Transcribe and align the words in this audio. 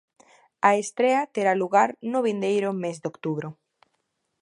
A 0.69 0.71
estrea 0.83 1.29
terá 1.35 1.53
lugar 1.61 1.89
no 2.11 2.19
vindeiro 2.27 2.69
mes 2.83 2.97
de 3.01 3.07
outubro. 3.11 3.47